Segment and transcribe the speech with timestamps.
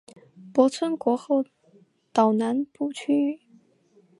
[0.51, 1.45] 泊村国后
[2.11, 3.39] 岛南部区域。